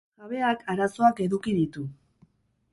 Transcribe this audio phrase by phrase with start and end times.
[0.21, 1.87] Jabeak arazoak eduki ditu.